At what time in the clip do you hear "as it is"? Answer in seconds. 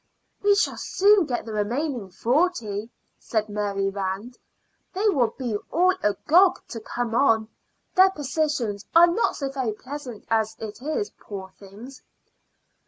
10.27-11.11